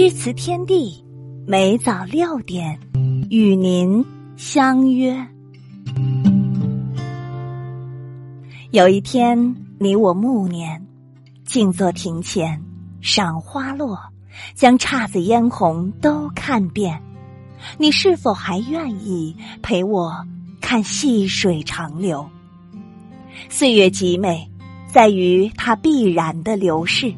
[0.00, 1.04] 诗词天地，
[1.44, 2.78] 每早六点
[3.30, 5.26] 与您相约。
[8.70, 10.80] 有一天，你我暮年，
[11.44, 12.62] 静坐庭前，
[13.00, 13.98] 赏花落，
[14.54, 17.02] 将姹紫嫣红都看遍。
[17.76, 20.24] 你是否还愿意陪我
[20.60, 22.24] 看细水长流？
[23.48, 24.48] 岁月极美，
[24.92, 27.12] 在于它必然的流逝。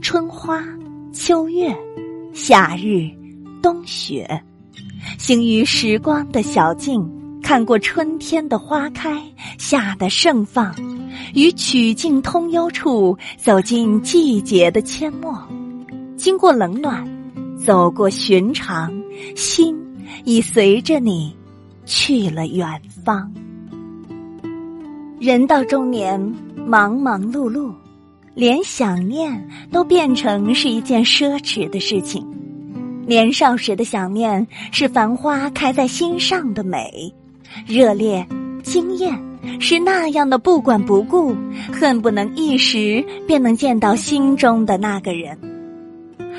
[0.00, 0.64] 春花。
[1.10, 1.74] 秋月，
[2.38, 3.10] 夏日，
[3.60, 4.40] 冬雪，
[5.18, 7.04] 行于时光的小径，
[7.42, 9.20] 看过春天的花开，
[9.58, 10.72] 夏的盛放，
[11.34, 15.36] 于曲径通幽处，走进季节的阡陌，
[16.16, 17.04] 经过冷暖，
[17.56, 18.88] 走过寻常，
[19.34, 19.76] 心
[20.24, 21.36] 已随着你
[21.86, 23.30] 去了远方。
[25.18, 26.18] 人到中年，
[26.54, 27.74] 忙忙碌碌。
[28.38, 32.24] 连想念都变成是一件奢侈的事情。
[33.04, 37.12] 年少时的想念是繁花开在心上的美，
[37.66, 38.24] 热烈、
[38.62, 39.12] 惊艳，
[39.58, 41.34] 是那样的不管不顾，
[41.72, 45.36] 恨不能一时便能见到心中的那个人。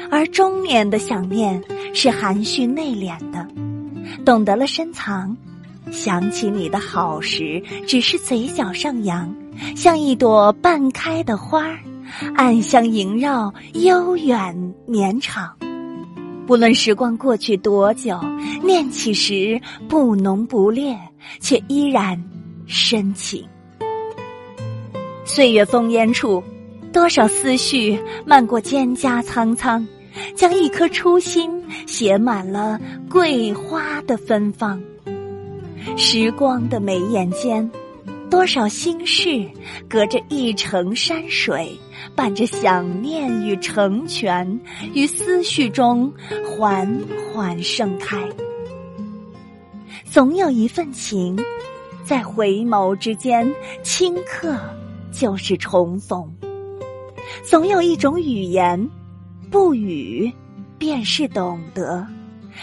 [0.09, 1.61] 而中年的想念
[1.93, 3.45] 是含蓄内敛的，
[4.23, 5.35] 懂得了深藏，
[5.91, 9.35] 想起你的好时，只是嘴角上扬，
[9.75, 11.77] 像一朵半开的花儿。
[12.35, 15.55] 暗香萦绕，悠远绵长。
[16.47, 18.19] 不论时光过去多久，
[18.63, 20.97] 念起时不浓不烈，
[21.39, 22.19] 却依然
[22.65, 23.47] 深情。
[25.25, 26.43] 岁月烽烟处，
[26.91, 29.87] 多少思绪漫过蒹葭苍苍，
[30.35, 31.51] 将一颗初心
[31.85, 34.81] 写满了桂花的芬芳。
[35.95, 37.69] 时光的眉眼间。
[38.29, 39.49] 多少心事，
[39.89, 41.77] 隔着一程山水，
[42.15, 44.59] 伴着想念与成全，
[44.93, 46.13] 于思绪中
[46.45, 46.87] 缓
[47.33, 48.27] 缓盛开。
[50.05, 51.37] 总有一份情，
[52.03, 53.51] 在回眸之间
[53.83, 54.59] 顷刻
[55.11, 56.21] 就是重逢；
[57.43, 58.89] 总有一种语言，
[59.49, 60.31] 不语
[60.77, 62.05] 便是懂得。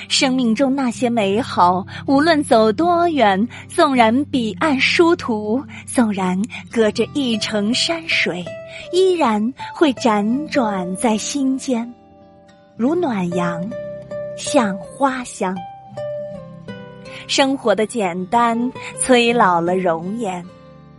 [0.08, 6.40] 生命中那些美好，无论走多远，纵然彼岸殊途，纵然
[6.70, 8.44] 隔着一程山水，
[8.92, 11.92] 依然会辗转在心间，
[12.76, 13.68] 如暖阳，
[14.36, 15.56] 像花香。
[17.26, 20.44] 生活的简单催老了容颜，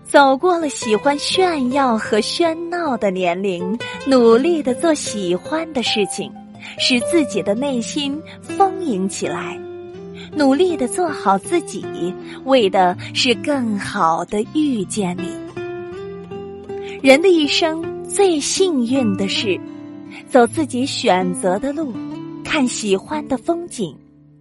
[0.03, 6.29] 走过了喜欢炫耀和喧闹的年龄，努力的做喜欢的事情。
[6.77, 9.59] 使自己的内心丰盈起来，
[10.35, 11.85] 努力的做好自己，
[12.45, 15.29] 为的是更好的遇见你。
[17.01, 19.59] 人的一生最幸运的是，
[20.27, 21.93] 走自己选择的路，
[22.43, 23.95] 看喜欢的风景，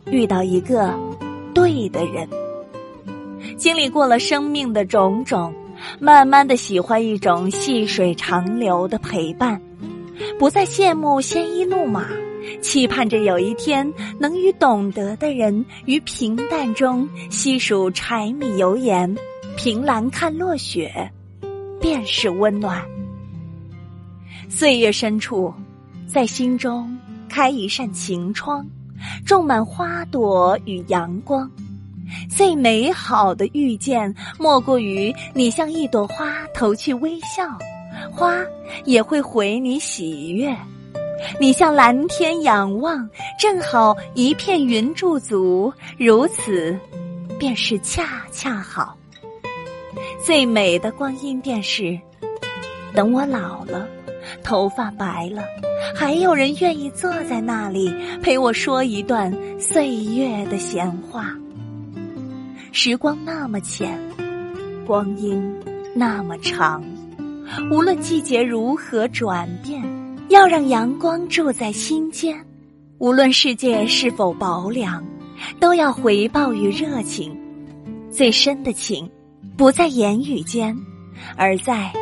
[0.06, 0.94] 遇到一个
[1.54, 2.28] 对的人。
[3.56, 5.54] 经历过了生命的种种，
[6.00, 9.60] 慢慢的喜欢一种细水长流的陪伴。
[10.38, 12.06] 不再羡慕鲜衣怒马，
[12.60, 19.14] 期盼着有一天能与懂得的人于平淡中细数柴米油盐，
[19.56, 21.10] 凭栏看落雪，
[21.80, 22.82] 便是温暖。
[24.48, 25.52] 岁月深处，
[26.06, 26.96] 在心中
[27.28, 28.64] 开一扇晴窗，
[29.24, 31.50] 种满花朵与阳光。
[32.30, 37.58] 最美好的遇见，莫过于你向一朵花投去微笑。
[38.10, 38.34] 花
[38.84, 40.54] 也会回你喜悦，
[41.40, 43.08] 你向蓝天仰望，
[43.38, 46.78] 正好一片云驻足，如此，
[47.38, 48.96] 便是恰恰好。
[50.24, 51.98] 最美的光阴便是，
[52.94, 53.86] 等我老了，
[54.42, 55.42] 头发白了，
[55.94, 57.92] 还有人愿意坐在那里
[58.22, 61.32] 陪我说一段岁月的闲话。
[62.72, 63.98] 时光那么浅，
[64.86, 65.42] 光阴
[65.94, 66.82] 那么长。
[67.70, 69.82] 无论季节如何转变，
[70.28, 72.34] 要让阳光住在心间；
[72.98, 75.04] 无论世界是否薄凉，
[75.60, 77.36] 都要回报与热情。
[78.10, 79.08] 最深的情，
[79.56, 80.76] 不在言语间，
[81.36, 81.92] 而在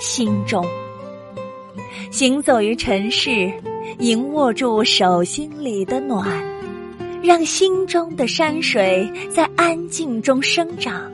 [0.00, 0.64] 心中。
[2.10, 3.52] 行走于尘世，
[4.00, 6.42] 迎握住手心里的暖，
[7.22, 11.10] 让心中的山水在安静中生长。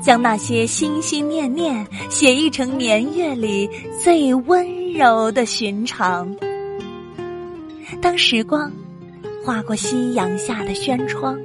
[0.00, 3.68] 将那些心心念念写意成年月里
[4.02, 6.34] 最温柔的寻常。
[8.00, 8.70] 当时光
[9.44, 11.38] 划过夕阳下的轩窗，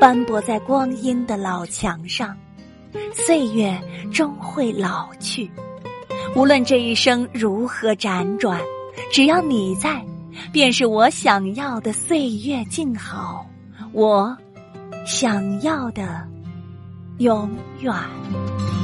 [0.00, 2.36] 斑驳在光阴的老墙上，
[3.12, 3.78] 岁月
[4.12, 5.50] 终会老去。
[6.34, 8.60] 无论这一生如何辗转，
[9.12, 10.04] 只要你在，
[10.52, 13.46] 便是我想要的岁月静好，
[13.92, 14.36] 我
[15.06, 16.26] 想要的
[17.18, 18.75] 永远。